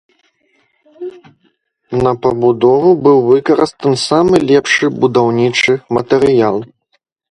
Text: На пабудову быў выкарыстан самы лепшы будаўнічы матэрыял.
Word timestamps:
На 2.07 2.15
пабудову 2.25 2.95
быў 3.05 3.17
выкарыстан 3.29 3.93
самы 4.07 4.35
лепшы 4.49 4.85
будаўнічы 5.01 5.73
матэрыял. 5.97 6.57